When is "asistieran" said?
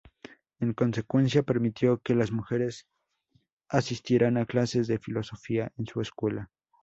3.69-4.37